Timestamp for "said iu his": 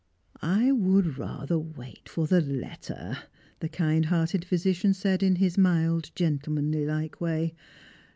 4.95-5.59